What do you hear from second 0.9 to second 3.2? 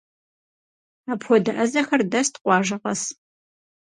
Апхуэдэ ӏэзэхэр дэст къуажэ къэс.